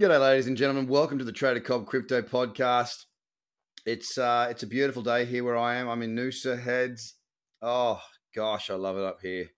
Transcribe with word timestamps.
G'day, 0.00 0.20
ladies 0.20 0.48
and 0.48 0.56
gentlemen. 0.56 0.88
Welcome 0.88 1.18
to 1.18 1.24
the 1.24 1.30
Trader 1.30 1.60
Cobb 1.60 1.86
Crypto 1.86 2.20
Podcast. 2.20 3.04
It's 3.86 4.18
uh, 4.18 4.48
it's 4.50 4.64
a 4.64 4.66
beautiful 4.66 5.04
day 5.04 5.24
here 5.24 5.44
where 5.44 5.56
I 5.56 5.76
am. 5.76 5.88
I'm 5.88 6.02
in 6.02 6.16
Noosa 6.16 6.60
Heads. 6.60 7.14
Oh 7.62 8.00
gosh, 8.34 8.70
I 8.70 8.74
love 8.74 8.98
it 8.98 9.04
up 9.04 9.20
here. 9.22 9.50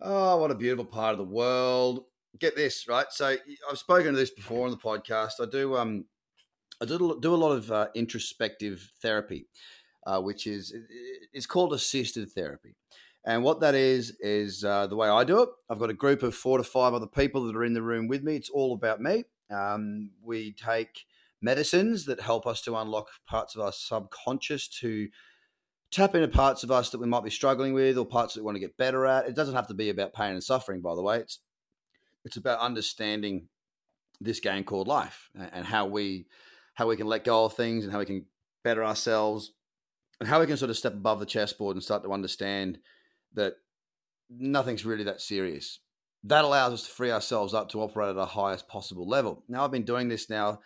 Oh, 0.00 0.38
what 0.38 0.50
a 0.50 0.56
beautiful 0.56 0.84
part 0.84 1.12
of 1.12 1.18
the 1.18 1.32
world. 1.32 2.00
Get 2.36 2.56
this 2.56 2.88
right. 2.88 3.06
So 3.10 3.36
I've 3.70 3.78
spoken 3.78 4.14
to 4.14 4.18
this 4.18 4.32
before 4.32 4.64
on 4.64 4.72
the 4.72 4.76
podcast. 4.76 5.34
I 5.40 5.46
do 5.48 5.76
um, 5.76 6.06
I 6.82 6.84
do 6.86 7.16
do 7.22 7.32
a 7.32 7.36
lot 7.36 7.52
of 7.52 7.70
uh, 7.70 7.86
introspective 7.94 8.90
therapy, 9.00 9.46
uh, 10.04 10.20
which 10.20 10.48
is 10.48 10.74
it's 11.32 11.46
called 11.46 11.72
assisted 11.72 12.28
therapy. 12.32 12.74
And 13.24 13.44
what 13.44 13.60
that 13.60 13.76
is, 13.76 14.16
is 14.18 14.64
uh, 14.64 14.88
the 14.88 14.96
way 14.96 15.08
I 15.08 15.22
do 15.22 15.42
it. 15.42 15.48
I've 15.70 15.78
got 15.78 15.90
a 15.90 15.94
group 15.94 16.24
of 16.24 16.34
four 16.34 16.58
to 16.58 16.64
five 16.64 16.92
other 16.92 17.06
people 17.06 17.46
that 17.46 17.56
are 17.56 17.64
in 17.64 17.72
the 17.72 17.82
room 17.82 18.08
with 18.08 18.24
me. 18.24 18.34
It's 18.34 18.50
all 18.50 18.74
about 18.74 19.00
me. 19.00 19.24
Um, 19.54 20.10
we 20.22 20.52
take 20.52 21.06
medicines 21.40 22.06
that 22.06 22.20
help 22.20 22.46
us 22.46 22.62
to 22.62 22.76
unlock 22.76 23.08
parts 23.26 23.54
of 23.54 23.60
our 23.60 23.72
subconscious 23.72 24.66
to 24.80 25.08
tap 25.90 26.14
into 26.14 26.26
parts 26.26 26.64
of 26.64 26.70
us 26.70 26.90
that 26.90 27.00
we 27.00 27.06
might 27.06 27.22
be 27.22 27.30
struggling 27.30 27.72
with 27.72 27.96
or 27.96 28.04
parts 28.04 28.34
that 28.34 28.40
we 28.40 28.44
want 28.44 28.56
to 28.56 28.60
get 28.60 28.76
better 28.76 29.06
at. 29.06 29.26
It 29.26 29.36
doesn't 29.36 29.54
have 29.54 29.68
to 29.68 29.74
be 29.74 29.90
about 29.90 30.14
pain 30.14 30.32
and 30.32 30.42
suffering, 30.42 30.80
by 30.80 30.94
the 30.94 31.02
way. 31.02 31.18
It's 31.18 31.38
it's 32.24 32.36
about 32.36 32.58
understanding 32.60 33.48
this 34.20 34.40
game 34.40 34.64
called 34.64 34.88
life 34.88 35.30
and 35.52 35.66
how 35.66 35.86
we 35.86 36.26
how 36.74 36.88
we 36.88 36.96
can 36.96 37.06
let 37.06 37.24
go 37.24 37.44
of 37.44 37.54
things 37.54 37.84
and 37.84 37.92
how 37.92 37.98
we 37.98 38.06
can 38.06 38.26
better 38.64 38.84
ourselves 38.84 39.52
and 40.18 40.28
how 40.28 40.40
we 40.40 40.46
can 40.46 40.56
sort 40.56 40.70
of 40.70 40.76
step 40.76 40.94
above 40.94 41.20
the 41.20 41.26
chessboard 41.26 41.76
and 41.76 41.82
start 41.82 42.02
to 42.02 42.12
understand 42.12 42.78
that 43.34 43.54
nothing's 44.30 44.84
really 44.84 45.04
that 45.04 45.20
serious. 45.20 45.80
That 46.24 46.44
allows 46.44 46.72
us 46.72 46.82
to 46.84 46.90
free 46.90 47.10
ourselves 47.10 47.52
up 47.54 47.68
to 47.70 47.82
operate 47.82 48.10
at 48.10 48.16
a 48.16 48.24
highest 48.24 48.66
possible 48.66 49.06
level. 49.06 49.44
Now, 49.48 49.64
I've 49.64 49.70
been 49.70 49.84
doing 49.84 50.08
this 50.08 50.30
now. 50.30 50.60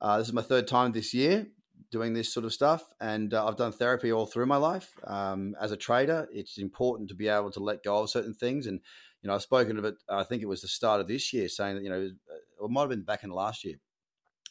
Uh, 0.00 0.18
this 0.18 0.28
is 0.28 0.32
my 0.32 0.42
third 0.42 0.66
time 0.66 0.92
this 0.92 1.12
year 1.12 1.46
doing 1.90 2.14
this 2.14 2.32
sort 2.32 2.46
of 2.46 2.52
stuff, 2.52 2.84
and 3.00 3.34
uh, 3.34 3.46
I've 3.46 3.56
done 3.56 3.72
therapy 3.72 4.12
all 4.12 4.26
through 4.26 4.46
my 4.46 4.56
life. 4.56 4.92
Um, 5.04 5.56
as 5.60 5.72
a 5.72 5.76
trader, 5.76 6.28
it's 6.32 6.58
important 6.58 7.08
to 7.08 7.14
be 7.14 7.28
able 7.28 7.50
to 7.52 7.60
let 7.60 7.82
go 7.82 8.02
of 8.02 8.10
certain 8.10 8.34
things. 8.34 8.66
And 8.66 8.80
you 9.22 9.28
know, 9.28 9.34
I've 9.34 9.42
spoken 9.42 9.78
of 9.78 9.84
it. 9.84 9.96
I 10.08 10.24
think 10.24 10.42
it 10.42 10.48
was 10.48 10.62
the 10.62 10.68
start 10.68 11.00
of 11.00 11.08
this 11.08 11.32
year, 11.32 11.48
saying 11.48 11.76
that 11.76 11.82
you 11.82 11.90
know, 11.90 12.00
it 12.00 12.70
might 12.70 12.82
have 12.82 12.90
been 12.90 13.02
back 13.02 13.24
in 13.24 13.30
last 13.30 13.64
year, 13.64 13.76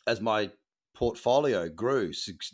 as 0.05 0.19
my 0.21 0.51
portfolio 0.99 1.69
grew 1.69 2.11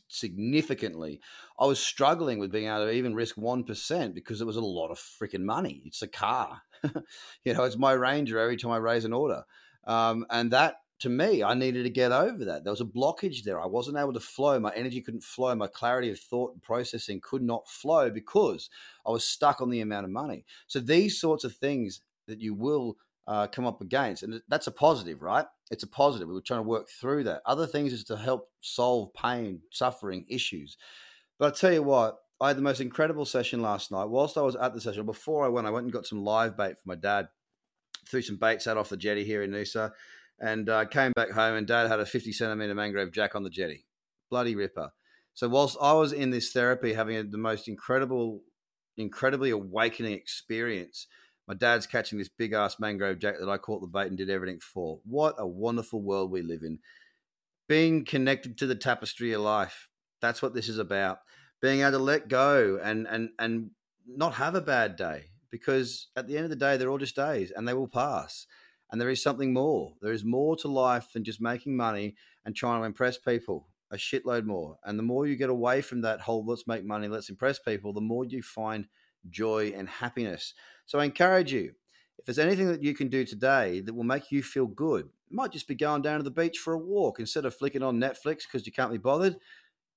significantly. 0.07 1.19
I 1.59 1.65
was 1.65 1.79
struggling 1.79 2.37
with 2.37 2.51
being 2.51 2.67
able 2.67 2.85
to 2.85 2.91
even 2.91 3.15
risk 3.15 3.37
1% 3.37 4.13
because 4.13 4.39
it 4.39 4.45
was 4.45 4.55
a 4.55 4.61
lot 4.61 4.91
of 4.91 4.99
freaking 4.99 5.41
money. 5.41 5.81
It's 5.83 6.03
a 6.03 6.07
car. 6.07 6.61
you 7.43 7.55
know, 7.55 7.63
it's 7.63 7.75
my 7.75 7.93
Ranger 7.93 8.37
every 8.37 8.55
time 8.55 8.69
I 8.69 8.77
raise 8.77 9.03
an 9.03 9.13
order. 9.13 9.45
Um, 9.87 10.27
and 10.29 10.51
that, 10.51 10.75
to 10.99 11.09
me, 11.09 11.41
I 11.41 11.55
needed 11.55 11.85
to 11.85 11.89
get 11.89 12.11
over 12.11 12.45
that. 12.45 12.63
There 12.63 12.71
was 12.71 12.81
a 12.81 12.85
blockage 12.85 13.45
there. 13.45 13.59
I 13.59 13.65
wasn't 13.65 13.97
able 13.97 14.13
to 14.13 14.19
flow. 14.19 14.59
My 14.59 14.73
energy 14.75 15.01
couldn't 15.01 15.23
flow. 15.23 15.55
My 15.55 15.65
clarity 15.65 16.11
of 16.11 16.19
thought 16.19 16.53
and 16.53 16.61
processing 16.61 17.21
could 17.23 17.41
not 17.41 17.67
flow 17.67 18.11
because 18.11 18.69
I 19.07 19.09
was 19.09 19.27
stuck 19.27 19.59
on 19.59 19.71
the 19.71 19.81
amount 19.81 20.05
of 20.05 20.11
money. 20.11 20.45
So 20.67 20.79
these 20.79 21.19
sorts 21.19 21.45
of 21.45 21.55
things 21.55 22.01
that 22.27 22.41
you 22.41 22.53
will 22.53 22.97
uh, 23.27 23.47
come 23.47 23.65
up 23.65 23.81
against. 23.81 24.23
And 24.23 24.41
that's 24.47 24.67
a 24.67 24.71
positive, 24.71 25.21
right? 25.21 25.45
It's 25.71 25.83
a 25.83 25.87
positive. 25.87 26.27
We 26.27 26.37
are 26.37 26.41
trying 26.41 26.59
to 26.59 26.69
work 26.69 26.89
through 26.89 27.23
that. 27.23 27.41
Other 27.45 27.65
things 27.65 27.93
is 27.93 28.03
to 28.05 28.17
help 28.17 28.49
solve 28.61 29.13
pain, 29.13 29.61
suffering, 29.71 30.25
issues. 30.29 30.77
But 31.39 31.53
I 31.53 31.57
tell 31.57 31.73
you 31.73 31.83
what, 31.83 32.19
I 32.39 32.49
had 32.49 32.57
the 32.57 32.61
most 32.61 32.81
incredible 32.81 33.25
session 33.25 33.61
last 33.61 33.91
night. 33.91 34.05
Whilst 34.05 34.37
I 34.37 34.41
was 34.41 34.55
at 34.55 34.73
the 34.73 34.81
session, 34.81 35.05
before 35.05 35.45
I 35.45 35.49
went, 35.49 35.67
I 35.67 35.71
went 35.71 35.85
and 35.85 35.93
got 35.93 36.05
some 36.05 36.23
live 36.23 36.57
bait 36.57 36.77
for 36.77 36.87
my 36.87 36.95
dad. 36.95 37.29
Threw 38.07 38.21
some 38.21 38.37
baits 38.37 38.67
out 38.67 38.77
off 38.77 38.89
the 38.89 38.97
jetty 38.97 39.23
here 39.23 39.41
in 39.41 39.51
Noosa, 39.51 39.91
and 40.39 40.69
uh, 40.69 40.85
came 40.85 41.11
back 41.13 41.31
home. 41.31 41.55
And 41.55 41.65
Dad 41.65 41.87
had 41.87 41.99
a 41.99 42.05
50 42.05 42.31
centimeter 42.33 42.75
mangrove 42.75 43.11
jack 43.11 43.35
on 43.35 43.43
the 43.43 43.49
jetty, 43.49 43.85
bloody 44.29 44.55
ripper. 44.55 44.91
So 45.33 45.49
whilst 45.49 45.77
I 45.81 45.93
was 45.93 46.13
in 46.13 46.29
this 46.29 46.51
therapy, 46.51 46.93
having 46.93 47.31
the 47.31 47.37
most 47.37 47.67
incredible, 47.67 48.41
incredibly 48.95 49.49
awakening 49.49 50.13
experience, 50.13 51.07
my 51.47 51.53
dad's 51.53 51.85
catching 51.87 52.17
this 52.17 52.29
big 52.29 52.53
ass 52.53 52.79
mangrove 52.79 53.19
jack 53.19 53.35
that 53.39 53.49
I 53.49 53.57
caught 53.57 53.81
the 53.81 53.87
bait 53.87 54.07
and 54.07 54.17
did 54.17 54.29
everything 54.29 54.59
for. 54.59 54.99
What 55.03 55.35
a 55.37 55.47
wonderful 55.47 56.01
world 56.01 56.31
we 56.31 56.41
live 56.41 56.63
in. 56.63 56.79
Being 57.67 58.05
connected 58.05 58.57
to 58.57 58.67
the 58.67 58.75
tapestry 58.75 59.31
of 59.33 59.41
life. 59.41 59.89
That's 60.21 60.41
what 60.41 60.53
this 60.53 60.69
is 60.69 60.79
about. 60.79 61.19
Being 61.61 61.81
able 61.81 61.91
to 61.91 61.97
let 61.99 62.27
go 62.27 62.79
and 62.81 63.07
and 63.07 63.29
and 63.39 63.71
not 64.07 64.35
have 64.35 64.55
a 64.55 64.61
bad 64.61 64.95
day 64.95 65.25
because 65.49 66.09
at 66.15 66.27
the 66.27 66.35
end 66.35 66.45
of 66.45 66.49
the 66.49 66.55
day 66.55 66.77
they're 66.77 66.89
all 66.89 66.97
just 66.97 67.15
days 67.15 67.51
and 67.51 67.67
they 67.67 67.73
will 67.73 67.87
pass. 67.87 68.45
And 68.91 69.01
there 69.01 69.09
is 69.09 69.21
something 69.21 69.53
more. 69.53 69.93
There 70.01 70.13
is 70.13 70.23
more 70.23 70.55
to 70.57 70.67
life 70.67 71.13
than 71.13 71.23
just 71.23 71.41
making 71.41 71.75
money 71.75 72.15
and 72.45 72.55
trying 72.55 72.81
to 72.81 72.85
impress 72.85 73.17
people. 73.17 73.67
A 73.91 73.97
shitload 73.97 74.45
more. 74.45 74.77
And 74.83 74.97
the 74.97 75.03
more 75.03 75.25
you 75.25 75.35
get 75.35 75.49
away 75.49 75.81
from 75.81 76.01
that 76.01 76.21
whole 76.21 76.45
let's 76.45 76.67
make 76.67 76.83
money, 76.83 77.07
let's 77.07 77.29
impress 77.29 77.59
people, 77.59 77.93
the 77.93 78.01
more 78.01 78.25
you 78.25 78.41
find 78.41 78.87
joy 79.29 79.73
and 79.75 79.87
happiness. 79.87 80.53
So 80.85 80.99
I 80.99 81.05
encourage 81.05 81.51
you, 81.51 81.73
if 82.17 82.25
there's 82.25 82.39
anything 82.39 82.67
that 82.67 82.83
you 82.83 82.93
can 82.93 83.07
do 83.07 83.25
today 83.25 83.81
that 83.81 83.93
will 83.93 84.03
make 84.03 84.31
you 84.31 84.41
feel 84.41 84.67
good, 84.67 85.05
it 85.05 85.33
might 85.33 85.51
just 85.51 85.67
be 85.67 85.75
going 85.75 86.01
down 86.01 86.17
to 86.17 86.23
the 86.23 86.31
beach 86.31 86.57
for 86.57 86.73
a 86.73 86.79
walk 86.79 87.19
instead 87.19 87.45
of 87.45 87.55
flicking 87.55 87.83
on 87.83 87.99
Netflix 87.99 88.43
because 88.43 88.65
you 88.65 88.71
can't 88.71 88.91
be 88.91 88.97
bothered. 88.97 89.35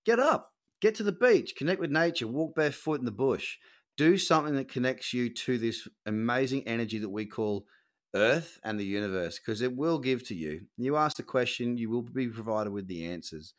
Get 0.05 0.19
up, 0.19 0.53
get 0.81 0.95
to 0.97 1.03
the 1.03 1.13
beach, 1.13 1.55
connect 1.57 1.81
with 1.81 1.91
nature, 1.91 2.27
walk 2.27 2.55
barefoot 2.55 2.99
in 2.99 3.05
the 3.05 3.11
bush. 3.11 3.59
Do 3.97 4.17
something 4.17 4.55
that 4.55 4.69
connects 4.69 5.13
you 5.13 5.29
to 5.33 5.59
this 5.59 5.89
amazing 6.07 6.67
energy 6.67 6.99
that 6.99 7.09
we 7.09 7.27
call 7.27 7.67
Earth 8.15 8.59
and 8.65 8.79
the 8.79 8.85
universe 8.85 9.39
because 9.39 9.61
it 9.61 9.77
will 9.77 9.99
give 9.99 10.27
to 10.29 10.35
you. 10.35 10.63
You 10.77 10.97
ask 10.97 11.17
the 11.17 11.23
question, 11.23 11.77
you 11.77 11.91
will 11.91 12.03
be 12.03 12.29
provided 12.29 12.73
with 12.73 12.89
the 12.89 13.07
answers. 13.07 13.55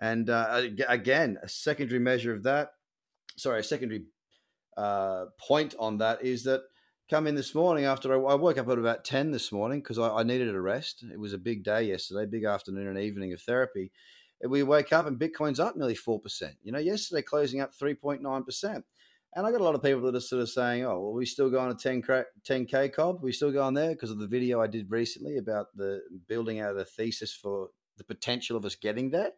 And 0.00 0.28
uh, 0.28 0.62
again, 0.88 1.38
a 1.42 1.48
secondary 1.48 2.00
measure 2.00 2.34
of 2.34 2.42
that, 2.42 2.72
sorry, 3.36 3.60
a 3.60 3.62
secondary 3.62 4.04
uh, 4.76 5.26
point 5.38 5.74
on 5.78 5.98
that 5.98 6.24
is 6.24 6.44
that 6.44 6.62
come 7.10 7.26
in 7.26 7.34
this 7.34 7.54
morning 7.54 7.84
after 7.84 8.12
I, 8.12 8.32
I 8.32 8.34
woke 8.36 8.58
up 8.58 8.68
at 8.68 8.78
about 8.78 9.04
10 9.04 9.32
this 9.32 9.52
morning 9.52 9.80
because 9.80 9.98
I, 9.98 10.08
I, 10.08 10.22
needed 10.22 10.54
a 10.54 10.60
rest. 10.60 11.04
It 11.12 11.18
was 11.18 11.32
a 11.32 11.38
big 11.38 11.62
day 11.62 11.82
yesterday, 11.82 12.24
big 12.24 12.44
afternoon 12.44 12.86
and 12.86 12.98
evening 12.98 13.32
of 13.32 13.42
therapy. 13.42 13.92
We 14.46 14.62
wake 14.62 14.92
up 14.92 15.06
and 15.06 15.20
Bitcoin's 15.20 15.60
up 15.60 15.76
nearly 15.76 15.94
4%. 15.94 16.20
You 16.62 16.72
know, 16.72 16.78
yesterday 16.78 17.22
closing 17.22 17.60
up 17.60 17.72
3.9%. 17.76 18.82
And 19.34 19.46
I 19.46 19.50
got 19.50 19.60
a 19.60 19.64
lot 19.64 19.74
of 19.74 19.82
people 19.82 20.02
that 20.02 20.14
are 20.14 20.20
sort 20.20 20.42
of 20.42 20.50
saying, 20.50 20.84
oh, 20.84 21.00
well, 21.00 21.12
we 21.12 21.24
still 21.24 21.50
going 21.50 21.74
to 21.74 21.82
10, 21.82 22.02
10K 22.02 22.92
Cobb? 22.92 23.22
We 23.22 23.32
still 23.32 23.52
going 23.52 23.74
there 23.74 23.90
because 23.90 24.10
of 24.10 24.18
the 24.18 24.26
video 24.26 24.60
I 24.60 24.66
did 24.66 24.90
recently 24.90 25.38
about 25.38 25.66
the 25.76 26.00
building 26.28 26.60
out 26.60 26.76
a 26.76 26.84
thesis 26.84 27.34
for 27.34 27.68
the 27.96 28.04
potential 28.04 28.56
of 28.56 28.64
us 28.64 28.74
getting 28.74 29.10
there. 29.10 29.30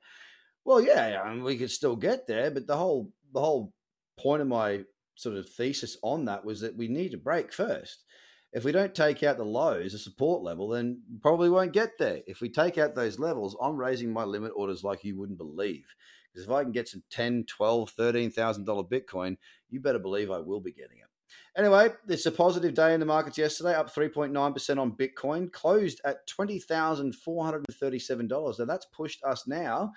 Well, 0.64 0.80
yeah, 0.80 1.22
I 1.24 1.32
mean, 1.32 1.44
we 1.44 1.58
could 1.58 1.70
still 1.70 1.96
get 1.96 2.26
there, 2.26 2.50
but 2.50 2.66
the 2.66 2.76
whole 2.76 3.12
the 3.32 3.40
whole 3.40 3.72
point 4.18 4.42
of 4.42 4.48
my 4.48 4.84
sort 5.14 5.36
of 5.36 5.48
thesis 5.48 5.96
on 6.02 6.24
that 6.26 6.44
was 6.44 6.60
that 6.60 6.76
we 6.76 6.88
need 6.88 7.12
to 7.12 7.18
break 7.18 7.52
first. 7.52 8.04
If 8.52 8.64
we 8.64 8.72
don't 8.72 8.94
take 8.94 9.22
out 9.24 9.36
the 9.36 9.44
lows, 9.44 9.92
the 9.92 9.98
support 9.98 10.42
level, 10.42 10.68
then 10.68 11.02
probably 11.20 11.50
won't 11.50 11.72
get 11.72 11.98
there. 11.98 12.20
If 12.26 12.40
we 12.40 12.48
take 12.48 12.78
out 12.78 12.94
those 12.94 13.18
levels, 13.18 13.56
I'm 13.60 13.76
raising 13.76 14.12
my 14.12 14.24
limit 14.24 14.52
orders 14.54 14.84
like 14.84 15.02
you 15.02 15.18
wouldn't 15.18 15.38
believe. 15.38 15.86
Because 16.32 16.46
if 16.46 16.52
I 16.52 16.62
can 16.62 16.72
get 16.72 16.88
some 16.88 17.02
10, 17.10 17.46
12, 17.48 17.90
13,000 17.90 18.64
dollar 18.64 18.84
Bitcoin, 18.84 19.36
you 19.70 19.80
better 19.80 19.98
believe 19.98 20.30
I 20.30 20.38
will 20.38 20.60
be 20.60 20.72
getting 20.72 20.98
it. 20.98 21.08
Anyway, 21.56 21.88
it's 22.08 22.26
a 22.26 22.32
positive 22.32 22.74
day 22.74 22.94
in 22.94 23.00
the 23.00 23.06
markets 23.06 23.38
yesterday, 23.38 23.74
up 23.74 23.92
3.9% 23.92 24.78
on 24.78 24.92
Bitcoin, 24.92 25.52
closed 25.52 26.00
at 26.04 26.28
$20,437. 26.28 28.58
Now 28.58 28.64
that's 28.64 28.86
pushed 28.86 29.22
us 29.24 29.46
now 29.46 29.92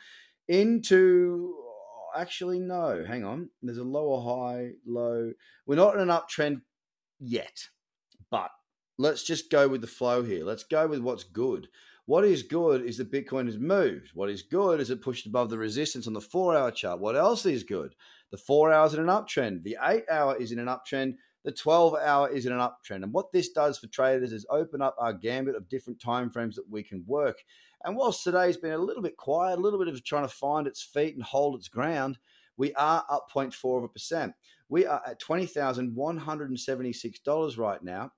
into 0.48 1.56
actually, 2.18 2.60
no. 2.60 3.04
Hang 3.08 3.24
on. 3.24 3.50
There's 3.62 3.78
a 3.78 3.84
lower 3.84 4.22
high, 4.22 4.72
low. 4.86 5.32
We're 5.66 5.76
not 5.76 5.96
in 5.96 6.02
an 6.02 6.10
uptrend 6.10 6.62
yet, 7.20 7.68
but 8.30 8.52
let's 8.98 9.24
just 9.24 9.52
go 9.52 9.68
with 9.68 9.82
the 9.82 9.88
flow 9.88 10.24
here. 10.24 10.44
Let's 10.44 10.64
go 10.64 10.88
with 10.88 11.00
what's 11.00 11.24
good. 11.24 11.68
What 12.06 12.24
is 12.24 12.44
good 12.44 12.84
is 12.84 12.98
that 12.98 13.12
Bitcoin 13.12 13.48
has 13.48 13.58
moved. 13.58 14.12
What 14.14 14.30
is 14.30 14.42
good 14.42 14.80
is 14.80 14.90
it 14.90 15.02
pushed 15.02 15.26
above 15.26 15.50
the 15.50 15.58
resistance 15.58 16.08
on 16.08 16.14
the 16.14 16.22
four 16.22 16.56
hour 16.56 16.72
chart. 16.72 17.00
What 17.02 17.18
else 17.18 17.46
is 17.46 17.64
good? 17.64 17.96
The 18.32 18.38
four 18.38 18.72
hours 18.72 18.94
in 18.94 19.02
an 19.02 19.08
uptrend. 19.08 19.64
The 19.64 19.78
eight 19.84 20.06
hour 20.10 20.36
is 20.38 20.52
in 20.52 20.60
an 20.60 20.68
uptrend. 20.68 21.16
The 21.44 21.52
12 21.52 21.96
hour 21.96 22.30
is 22.30 22.46
in 22.46 22.52
an 22.52 22.60
uptrend. 22.60 23.04
And 23.04 23.14
what 23.14 23.32
this 23.32 23.50
does 23.50 23.78
for 23.78 23.88
traders 23.88 24.34
is 24.34 24.46
open 24.50 24.82
up 24.82 24.96
our 25.00 25.14
gambit 25.14 25.56
of 25.56 25.70
different 25.70 26.02
time 26.02 26.30
frames 26.30 26.56
that 26.56 26.70
we 26.70 26.84
can 26.84 27.04
work. 27.08 27.38
And 27.88 27.96
whilst 27.96 28.22
today's 28.22 28.58
been 28.58 28.74
a 28.74 28.78
little 28.78 29.02
bit 29.02 29.16
quiet, 29.16 29.58
a 29.58 29.62
little 29.62 29.80
bit 29.80 29.88
of 29.88 30.04
trying 30.04 30.28
to 30.28 30.30
find 30.34 30.68
its 30.68 30.84
feet 30.84 31.16
and 31.16 31.24
hold 31.24 31.56
its 31.56 31.70
ground, 31.70 32.18
we 32.58 32.74
are 32.74 33.06
up 33.10 33.32
0.4 33.34 33.78
of 33.78 33.86
a 33.86 33.88
percent. 33.88 34.34
We 34.68 34.86
are 34.86 35.02
at 35.08 35.22
$20,176 35.22 37.58
right 37.58 37.82
now. 37.82 38.12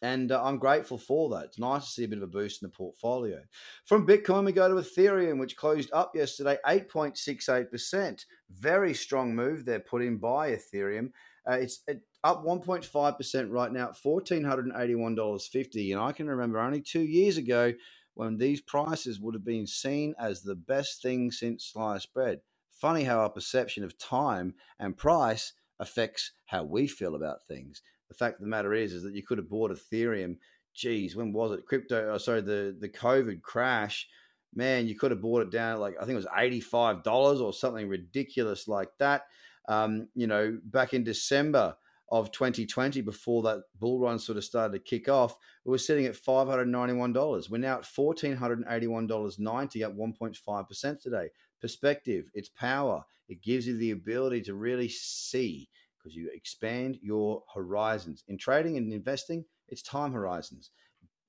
And 0.00 0.32
uh, 0.32 0.42
I'm 0.42 0.58
grateful 0.58 0.96
for 0.96 1.28
that. 1.30 1.44
It's 1.44 1.58
nice 1.58 1.84
to 1.84 1.90
see 1.90 2.04
a 2.04 2.08
bit 2.08 2.16
of 2.16 2.24
a 2.24 2.28
boost 2.28 2.62
in 2.62 2.68
the 2.68 2.72
portfolio. 2.72 3.42
From 3.84 4.06
Bitcoin, 4.06 4.46
we 4.46 4.52
go 4.52 4.68
to 4.68 4.74
Ethereum, 4.76 5.38
which 5.38 5.58
closed 5.58 5.90
up 5.92 6.12
yesterday 6.14 6.56
8.68%. 6.66 8.24
Very 8.50 8.94
strong 8.94 9.36
move 9.36 9.66
there 9.66 9.80
put 9.80 10.00
in 10.00 10.16
by 10.16 10.52
Ethereum. 10.52 11.10
Uh, 11.46 11.58
it's 11.58 11.82
up 12.24 12.42
1.5% 12.42 13.50
right 13.50 13.70
now 13.70 13.90
at 13.90 13.96
$1,481.50. 14.02 15.92
And 15.92 16.00
I 16.00 16.12
can 16.12 16.26
remember 16.26 16.58
only 16.58 16.80
two 16.80 17.02
years 17.02 17.36
ago 17.36 17.74
when 18.14 18.38
these 18.38 18.60
prices 18.60 19.20
would 19.20 19.34
have 19.34 19.44
been 19.44 19.66
seen 19.66 20.14
as 20.18 20.42
the 20.42 20.54
best 20.54 21.02
thing 21.02 21.30
since 21.30 21.64
sliced 21.64 22.12
bread. 22.14 22.40
Funny 22.70 23.04
how 23.04 23.18
our 23.20 23.30
perception 23.30 23.84
of 23.84 23.98
time 23.98 24.54
and 24.78 24.96
price 24.96 25.52
affects 25.78 26.32
how 26.46 26.64
we 26.64 26.86
feel 26.86 27.14
about 27.14 27.46
things. 27.46 27.82
The 28.08 28.14
fact 28.14 28.36
of 28.36 28.40
the 28.42 28.48
matter 28.48 28.74
is, 28.74 28.92
is 28.92 29.02
that 29.02 29.14
you 29.14 29.22
could 29.22 29.38
have 29.38 29.48
bought 29.48 29.70
Ethereum. 29.70 30.36
Geez, 30.74 31.16
when 31.16 31.32
was 31.32 31.52
it? 31.52 31.66
Crypto. 31.66 32.12
Oh, 32.12 32.18
sorry, 32.18 32.40
the 32.40 32.76
the 32.78 32.88
COVID 32.88 33.42
crash. 33.42 34.08
Man, 34.54 34.86
you 34.86 34.96
could 34.96 35.10
have 35.10 35.20
bought 35.20 35.42
it 35.42 35.50
down 35.50 35.80
like 35.80 35.94
I 35.96 36.00
think 36.00 36.12
it 36.12 36.16
was 36.16 36.26
eighty 36.36 36.60
five 36.60 37.02
dollars 37.02 37.40
or 37.40 37.52
something 37.52 37.88
ridiculous 37.88 38.68
like 38.68 38.90
that. 38.98 39.22
Um, 39.68 40.08
you 40.14 40.26
know, 40.26 40.58
back 40.64 40.94
in 40.94 41.04
December 41.04 41.76
of 42.10 42.30
2020, 42.32 43.00
before 43.00 43.42
that 43.42 43.62
bull 43.78 43.98
run 43.98 44.18
sort 44.18 44.38
of 44.38 44.44
started 44.44 44.72
to 44.72 44.78
kick 44.78 45.08
off, 45.08 45.36
we 45.64 45.70
were 45.70 45.78
sitting 45.78 46.06
at 46.06 46.14
$591. 46.14 47.50
We're 47.50 47.58
now 47.58 47.78
at 47.78 47.84
$1,481.90, 47.84 49.84
up 49.84 49.96
1.5% 49.96 51.00
today. 51.00 51.28
Perspective, 51.60 52.30
it's 52.34 52.50
power. 52.50 53.02
It 53.28 53.42
gives 53.42 53.66
you 53.66 53.76
the 53.76 53.92
ability 53.92 54.42
to 54.42 54.54
really 54.54 54.88
see 54.88 55.68
because 55.98 56.14
you 56.14 56.30
expand 56.34 56.98
your 57.02 57.42
horizons. 57.54 58.24
In 58.28 58.36
trading 58.36 58.76
and 58.76 58.92
investing, 58.92 59.44
it's 59.68 59.82
time 59.82 60.12
horizons. 60.12 60.70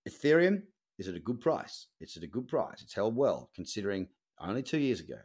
Ethereum 0.08 0.64
is 0.98 1.08
at 1.08 1.16
a 1.16 1.20
good 1.20 1.40
price. 1.40 1.88
It's 2.02 2.18
at 2.18 2.24
a 2.24 2.28
good 2.28 2.48
price. 2.48 2.82
It's 2.82 2.94
held 2.94 3.16
well 3.16 3.50
considering 3.56 4.08
only 4.40 4.64
two 4.64 4.78
years 4.78 5.00
ago. 5.00 5.16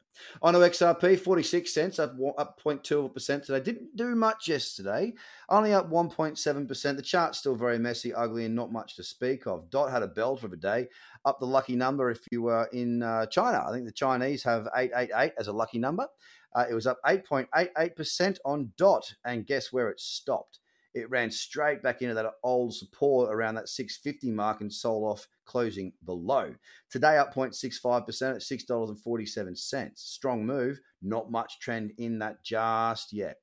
On 0.43 0.55
XRP, 0.55 1.19
46 1.19 1.73
cents, 1.73 1.99
up, 1.99 2.15
up 2.39 2.61
0.2% 2.63 3.45
today. 3.45 3.61
Didn't 3.61 3.97
do 3.97 4.15
much 4.15 4.49
yesterday, 4.49 5.15
only 5.49 5.73
up 5.73 5.91
1.7%. 5.91 6.97
The 6.97 7.03
chart's 7.03 7.39
still 7.39 7.57
very 7.57 7.79
messy, 7.79 8.15
ugly, 8.15 8.45
and 8.45 8.55
not 8.55 8.73
much 8.73 8.97
to 8.97 9.03
speak 9.03 9.47
of. 9.47 9.71
DOT 9.71 9.91
had 9.91 10.03
a 10.03 10.09
belter 10.09 10.41
for 10.41 10.47
a 10.47 10.61
day, 10.61 10.89
up 11.25 11.41
the 11.41 11.47
lucky 11.47 11.77
number 11.77 12.11
if 12.11 12.21
you 12.31 12.43
were 12.43 12.69
in 12.73 13.03
uh, 13.03 13.27
China. 13.27 13.65
I 13.67 13.73
think 13.73 13.87
the 13.87 13.93
Chinese 13.93 14.43
have 14.45 14.69
888 14.77 15.33
as 15.39 15.49
a 15.49 15.53
lucky 15.53 15.79
number. 15.79 16.07
Uh, 16.55 16.65
it 16.71 16.75
was 16.75 16.87
up 16.87 16.99
8.88% 17.07 18.39
on 18.45 18.73
DOT, 18.77 19.15
and 19.25 19.47
guess 19.47 19.73
where 19.73 19.89
it 19.89 20.01
stopped? 20.01 20.59
It 20.95 21.11
ran 21.11 21.31
straight 21.31 21.83
back 21.83 22.03
into 22.03 22.15
that 22.15 22.27
old 22.43 22.75
support 22.75 23.33
around 23.33 23.55
that 23.55 23.69
650 23.69 24.33
mark 24.33 24.61
and 24.61 24.73
sold 24.73 25.05
off 25.05 25.29
closing 25.45 25.93
below. 26.05 26.55
Today 26.91 27.17
up 27.19 27.35
0.65% 27.35 28.35
at 28.35 28.41
$6.47. 28.41 29.99
Strong 29.99 30.47
move, 30.47 30.81
not 31.01 31.31
much 31.31 31.61
trend 31.61 31.93
in 31.99 32.19
that 32.19 32.43
just 32.45 33.13
yet. 33.13 33.37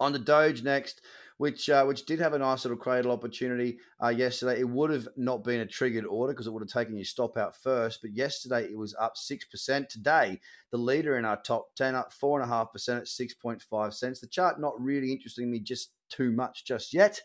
On 0.00 0.12
the 0.12 0.18
Doge 0.18 0.62
next, 0.62 1.02
which 1.42 1.68
uh, 1.68 1.84
which 1.84 2.06
did 2.06 2.20
have 2.20 2.34
a 2.34 2.38
nice 2.38 2.64
little 2.64 2.78
cradle 2.78 3.10
opportunity 3.10 3.78
uh, 4.00 4.10
yesterday. 4.10 4.60
It 4.60 4.68
would 4.68 4.90
have 4.90 5.08
not 5.16 5.42
been 5.42 5.58
a 5.58 5.66
triggered 5.66 6.04
order 6.04 6.32
because 6.32 6.46
it 6.46 6.52
would 6.52 6.62
have 6.62 6.68
taken 6.68 6.96
your 6.96 7.04
stop 7.04 7.36
out 7.36 7.56
first. 7.56 8.00
But 8.00 8.12
yesterday 8.12 8.64
it 8.64 8.78
was 8.78 8.94
up 8.94 9.16
six 9.16 9.44
percent. 9.44 9.90
Today, 9.90 10.38
the 10.70 10.78
leader 10.78 11.18
in 11.18 11.24
our 11.24 11.42
top 11.42 11.74
ten 11.74 11.96
up 11.96 12.12
four 12.12 12.40
and 12.40 12.48
a 12.48 12.54
half 12.54 12.72
percent 12.72 13.00
at 13.00 13.08
six 13.08 13.34
point 13.34 13.60
five 13.60 13.92
cents. 13.92 14.20
The 14.20 14.28
chart 14.28 14.60
not 14.60 14.80
really 14.80 15.10
interesting 15.10 15.50
me 15.50 15.58
just 15.58 15.90
too 16.12 16.32
much 16.32 16.64
just 16.64 16.92
yet 16.92 17.20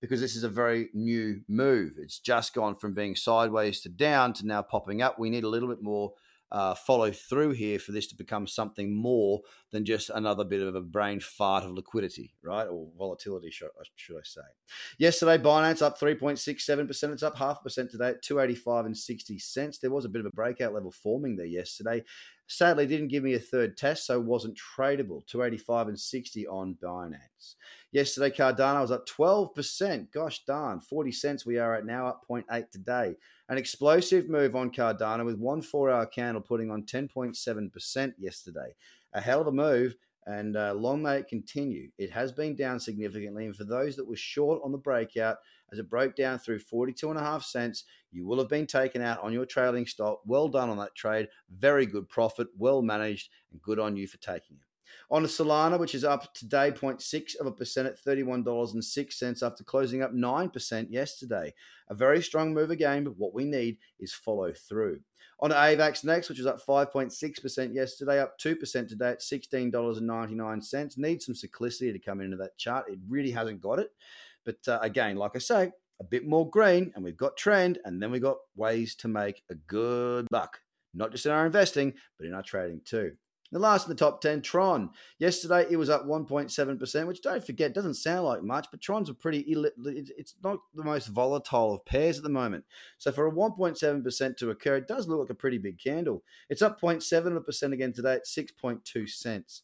because 0.00 0.20
this 0.20 0.36
is 0.36 0.44
a 0.44 0.48
very 0.48 0.88
new 0.92 1.40
move. 1.48 1.92
It's 1.98 2.18
just 2.18 2.54
gone 2.54 2.74
from 2.74 2.94
being 2.94 3.16
sideways 3.16 3.80
to 3.82 3.88
down 3.88 4.34
to 4.34 4.46
now 4.46 4.62
popping 4.62 5.02
up. 5.02 5.18
We 5.18 5.30
need 5.30 5.44
a 5.44 5.48
little 5.48 5.68
bit 5.68 5.82
more 5.82 6.12
uh, 6.52 6.74
follow 6.74 7.10
through 7.10 7.52
here 7.52 7.78
for 7.78 7.92
this 7.92 8.06
to 8.06 8.14
become 8.14 8.46
something 8.46 8.94
more 8.94 9.40
than 9.72 9.84
just 9.84 10.10
another 10.10 10.44
bit 10.44 10.62
of 10.62 10.74
a 10.74 10.80
brain 10.80 11.18
fart 11.18 11.64
of 11.64 11.72
liquidity, 11.72 12.34
right? 12.42 12.66
Or 12.66 12.88
volatility, 12.96 13.50
should, 13.50 13.68
should 13.96 14.16
I 14.16 14.22
say. 14.22 14.42
Yesterday, 14.98 15.38
Binance 15.38 15.82
up 15.82 15.98
3.67%. 15.98 17.12
It's 17.12 17.22
up 17.22 17.36
half 17.36 17.62
percent 17.62 17.90
today 17.90 18.10
at 18.10 18.22
285 18.22 18.86
and 18.86 18.96
60 18.96 19.38
cents. 19.38 19.78
There 19.78 19.90
was 19.90 20.04
a 20.04 20.08
bit 20.08 20.20
of 20.20 20.26
a 20.26 20.30
breakout 20.30 20.72
level 20.72 20.92
forming 20.92 21.36
there 21.36 21.46
yesterday. 21.46 22.04
Sadly, 22.46 22.86
didn't 22.86 23.08
give 23.08 23.24
me 23.24 23.34
a 23.34 23.40
third 23.40 23.76
test, 23.76 24.06
so 24.06 24.20
wasn't 24.20 24.56
tradable. 24.56 25.26
285 25.26 25.88
and 25.88 25.98
60 25.98 26.46
on 26.46 26.76
Binance. 26.80 27.16
Yesterday, 27.92 28.30
Cardano 28.30 28.80
was 28.80 28.90
up 28.90 29.06
12%. 29.06 30.12
Gosh 30.12 30.44
darn, 30.44 30.80
40 30.80 31.12
cents 31.12 31.46
we 31.46 31.58
are 31.58 31.74
at 31.74 31.86
now, 31.86 32.08
up 32.08 32.24
0.8 32.28 32.70
today. 32.70 33.14
An 33.48 33.58
explosive 33.58 34.28
move 34.28 34.56
on 34.56 34.70
Cardano 34.70 35.24
with 35.24 35.38
one 35.38 35.62
four 35.62 35.90
hour 35.90 36.06
candle 36.06 36.42
putting 36.42 36.70
on 36.70 36.82
10.7% 36.82 38.12
yesterday. 38.18 38.74
A 39.14 39.20
hell 39.20 39.40
of 39.40 39.46
a 39.46 39.52
move, 39.52 39.94
and 40.26 40.56
uh, 40.56 40.74
long 40.74 41.02
may 41.02 41.18
it 41.18 41.28
continue. 41.28 41.90
It 41.96 42.10
has 42.10 42.32
been 42.32 42.56
down 42.56 42.80
significantly, 42.80 43.46
and 43.46 43.54
for 43.54 43.64
those 43.64 43.94
that 43.96 44.08
were 44.08 44.16
short 44.16 44.60
on 44.64 44.72
the 44.72 44.78
breakout, 44.78 45.36
as 45.72 45.78
it 45.78 45.88
broke 45.88 46.16
down 46.16 46.38
through 46.38 46.60
42 46.60 47.10
and 47.10 47.18
a 47.18 47.22
half 47.22 47.44
cents, 47.44 47.84
you 48.10 48.26
will 48.26 48.38
have 48.38 48.48
been 48.48 48.66
taken 48.66 49.02
out 49.02 49.22
on 49.22 49.32
your 49.32 49.46
trailing 49.46 49.86
stop. 49.86 50.22
Well 50.24 50.48
done 50.48 50.70
on 50.70 50.78
that 50.78 50.94
trade. 50.94 51.28
Very 51.50 51.86
good 51.86 52.08
profit, 52.08 52.48
well 52.56 52.82
managed, 52.82 53.30
and 53.52 53.62
good 53.62 53.78
on 53.78 53.96
you 53.96 54.06
for 54.06 54.18
taking 54.18 54.56
it. 54.56 54.65
On 55.10 55.24
a 55.24 55.28
Solana, 55.28 55.78
which 55.78 55.94
is 55.94 56.04
up 56.04 56.32
today 56.34 56.70
0.6 56.70 57.36
of 57.36 57.46
a 57.46 57.52
percent 57.52 57.88
at 57.88 58.02
$31.06 58.02 59.42
after 59.42 59.64
closing 59.64 60.02
up 60.02 60.12
9% 60.12 60.90
yesterday. 60.90 61.54
A 61.88 61.94
very 61.94 62.22
strong 62.22 62.52
move 62.52 62.70
again, 62.70 63.04
but 63.04 63.16
what 63.16 63.34
we 63.34 63.44
need 63.44 63.78
is 64.00 64.12
follow 64.12 64.52
through. 64.52 65.00
On 65.40 65.50
AVAX 65.50 66.02
next, 66.02 66.28
which 66.28 66.40
is 66.40 66.46
up 66.46 66.64
5.6% 66.64 67.74
yesterday, 67.74 68.20
up 68.20 68.38
2% 68.38 68.88
today 68.88 69.10
at 69.10 69.20
$16.99. 69.20 70.98
Needs 70.98 71.26
some 71.26 71.34
cyclicity 71.34 71.92
to 71.92 71.98
come 71.98 72.20
into 72.22 72.38
that 72.38 72.56
chart. 72.56 72.86
It 72.88 72.98
really 73.06 73.32
hasn't 73.32 73.60
got 73.60 73.78
it. 73.78 73.90
But 74.46 74.66
uh, 74.66 74.78
again, 74.80 75.16
like 75.16 75.32
I 75.34 75.40
say, 75.40 75.72
a 76.00 76.04
bit 76.04 76.26
more 76.26 76.48
green, 76.48 76.92
and 76.94 77.04
we've 77.04 77.16
got 77.16 77.36
trend, 77.36 77.78
and 77.84 78.02
then 78.02 78.10
we've 78.10 78.22
got 78.22 78.38
ways 78.54 78.94
to 78.96 79.08
make 79.08 79.42
a 79.50 79.54
good 79.54 80.26
buck, 80.30 80.60
not 80.94 81.10
just 81.10 81.26
in 81.26 81.32
our 81.32 81.44
investing, 81.44 81.94
but 82.18 82.26
in 82.26 82.34
our 82.34 82.42
trading 82.42 82.80
too. 82.84 83.12
The 83.52 83.58
last 83.58 83.86
in 83.86 83.90
the 83.90 83.94
top 83.94 84.20
10, 84.20 84.42
Tron. 84.42 84.90
Yesterday 85.18 85.66
it 85.70 85.76
was 85.76 85.88
up 85.88 86.04
1.7%, 86.04 87.06
which 87.06 87.22
don't 87.22 87.44
forget 87.44 87.74
doesn't 87.74 87.94
sound 87.94 88.26
like 88.26 88.42
much, 88.42 88.66
but 88.70 88.80
Tron's 88.80 89.08
a 89.08 89.14
pretty, 89.14 89.44
it's 89.46 90.34
not 90.42 90.58
the 90.74 90.84
most 90.84 91.06
volatile 91.06 91.74
of 91.74 91.84
pairs 91.84 92.16
at 92.16 92.24
the 92.24 92.28
moment. 92.28 92.64
So 92.98 93.12
for 93.12 93.26
a 93.26 93.32
1.7% 93.32 94.36
to 94.36 94.50
occur, 94.50 94.76
it 94.76 94.88
does 94.88 95.06
look 95.08 95.20
like 95.20 95.30
a 95.30 95.34
pretty 95.34 95.58
big 95.58 95.78
candle. 95.78 96.24
It's 96.48 96.62
up 96.62 96.80
0.7% 96.80 97.72
again 97.72 97.92
today 97.92 98.14
at 98.14 98.26
6.2 98.26 99.08
cents. 99.08 99.62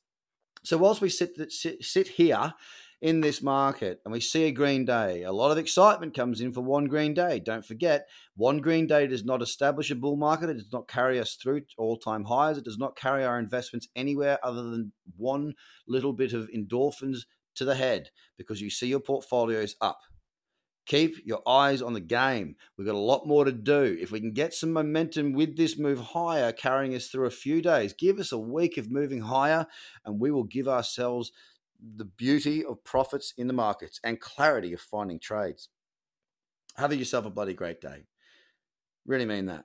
So 0.65 0.79
whilst 0.79 1.01
we 1.01 1.09
sit, 1.09 1.53
sit, 1.53 1.83
sit 1.85 2.07
here 2.07 2.55
in 3.03 3.21
this 3.21 3.43
market 3.43 4.01
and 4.05 4.13
we 4.13 4.21
see 4.21 4.45
a 4.45 4.53
green 4.53 4.85
day, 4.85 5.25
a 5.25 5.33
lot 5.33 5.51
of 5.51 5.59
excitement 5.59 6.15
comes 6.15 6.41
in 6.41 6.53
for 6.53 6.61
one 6.61 6.87
green 6.87 7.13
day. 7.13 7.41
Don't 7.41 7.67
forget, 7.67 8.09
one 8.37 8.59
green 8.59 8.87
day 8.87 9.09
does 9.09 9.25
not 9.25 9.43
establish 9.43 9.91
a 9.91 9.97
bull 9.97 10.17
market. 10.17 10.49
It 10.49 10.59
does 10.59 10.73
not 10.73 10.87
carry 10.87 11.19
us 11.19 11.35
through 11.35 11.63
all 11.77 11.97
time 11.97 12.25
highs. 12.25 12.57
It 12.57 12.65
does 12.65 12.79
not 12.79 12.97
carry 12.97 13.25
our 13.25 13.41
investments 13.41 13.89
anywhere 13.97 14.39
other 14.45 14.63
than 14.63 14.93
one 15.17 15.55
little 15.89 16.13
bit 16.13 16.33
of 16.33 16.49
endorphins 16.57 17.23
to 17.57 17.65
the 17.65 17.75
head 17.75 18.11
because 18.39 18.63
you 18.63 18.71
see 18.71 18.87
your 18.87 19.01
portfolios 19.01 19.75
up. 19.81 19.99
Keep 20.87 21.27
your 21.27 21.43
eyes 21.47 21.83
on 21.83 21.95
the 21.95 22.01
game. 22.01 22.55
We've 22.77 22.87
got 22.87 22.95
a 22.95 22.99
lot 22.99 23.27
more 23.27 23.45
to 23.45 23.53
do. 23.53 23.97
If 24.01 24.13
we 24.13 24.21
can 24.21 24.33
get 24.33 24.55
some 24.55 24.73
momentum 24.73 25.33
with 25.33 25.57
this 25.57 25.77
move 25.77 25.99
higher, 25.99 26.53
carrying 26.53 26.95
us 26.95 27.09
through 27.09 27.27
a 27.27 27.31
few 27.31 27.63
days, 27.63 27.95
give 27.97 28.19
us 28.19 28.33
a 28.33 28.39
week 28.39 28.77
of 28.79 28.91
moving 28.91 29.23
higher, 29.23 29.67
and 30.05 30.21
we 30.21 30.31
will 30.31 30.45
give 30.45 30.67
ourselves 30.69 31.33
the 31.97 32.05
beauty 32.05 32.65
of 32.65 32.85
profits 32.85 33.35
in 33.37 33.47
the 33.47 33.53
markets 33.53 34.01
and 34.05 34.21
clarity 34.21 34.73
of 34.73 34.81
finding 34.81 35.19
trades. 35.19 35.69
Have 36.77 36.95
yourself 36.95 37.27
a 37.27 37.31
bloody 37.31 37.55
great 37.55 37.81
day. 37.81 38.05
Really 39.07 39.27
mean 39.27 39.47
that. 39.47 39.65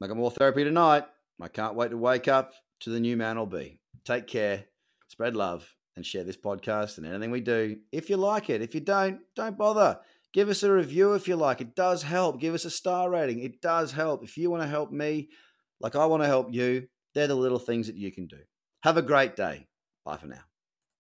Like 0.00 0.14
more 0.14 0.30
therapy 0.30 0.64
tonight. 0.64 1.04
I 1.40 1.48
can't 1.48 1.74
wait 1.74 1.90
to 1.90 1.96
wake 1.96 2.28
up 2.28 2.52
to 2.80 2.90
the 2.90 3.00
new 3.00 3.16
man 3.16 3.36
I'll 3.36 3.46
be. 3.46 3.80
Take 4.04 4.26
care, 4.26 4.64
spread 5.08 5.36
love, 5.36 5.74
and 5.96 6.04
share 6.04 6.24
this 6.24 6.36
podcast 6.36 6.98
and 6.98 7.06
anything 7.06 7.30
we 7.30 7.40
do. 7.40 7.76
If 7.92 8.10
you 8.10 8.16
like 8.16 8.50
it, 8.50 8.62
if 8.62 8.74
you 8.74 8.80
don't, 8.80 9.20
don't 9.36 9.58
bother. 9.58 10.00
Give 10.32 10.48
us 10.48 10.62
a 10.62 10.72
review 10.72 11.14
if 11.14 11.28
you 11.28 11.36
like. 11.36 11.60
It 11.60 11.74
does 11.74 12.02
help. 12.02 12.40
Give 12.40 12.54
us 12.54 12.64
a 12.64 12.70
star 12.70 13.10
rating. 13.10 13.40
It 13.40 13.60
does 13.60 13.92
help. 13.92 14.22
If 14.22 14.36
you 14.36 14.50
want 14.50 14.62
to 14.62 14.68
help 14.68 14.92
me, 14.92 15.28
like 15.80 15.96
I 15.96 16.06
want 16.06 16.22
to 16.22 16.28
help 16.28 16.52
you, 16.52 16.86
they're 17.14 17.26
the 17.26 17.34
little 17.34 17.58
things 17.58 17.86
that 17.88 17.96
you 17.96 18.12
can 18.12 18.26
do. 18.26 18.38
Have 18.82 18.96
a 18.96 19.02
great 19.02 19.36
day. 19.36 19.66
Bye 20.04 20.16
for 20.16 20.26
now. 20.26 20.49